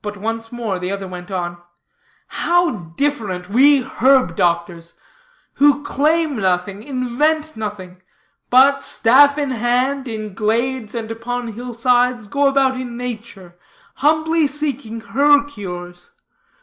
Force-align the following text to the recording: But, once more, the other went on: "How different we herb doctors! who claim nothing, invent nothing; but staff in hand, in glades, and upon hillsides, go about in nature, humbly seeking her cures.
But, 0.00 0.16
once 0.16 0.50
more, 0.50 0.78
the 0.78 0.90
other 0.90 1.06
went 1.06 1.30
on: 1.30 1.58
"How 2.28 2.70
different 2.96 3.50
we 3.50 3.82
herb 3.82 4.36
doctors! 4.36 4.94
who 5.56 5.82
claim 5.82 6.36
nothing, 6.36 6.82
invent 6.82 7.58
nothing; 7.58 8.00
but 8.48 8.82
staff 8.82 9.36
in 9.36 9.50
hand, 9.50 10.08
in 10.08 10.32
glades, 10.32 10.94
and 10.94 11.10
upon 11.10 11.48
hillsides, 11.48 12.26
go 12.26 12.46
about 12.46 12.80
in 12.80 12.96
nature, 12.96 13.58
humbly 13.96 14.46
seeking 14.46 15.00
her 15.02 15.44
cures. 15.44 16.12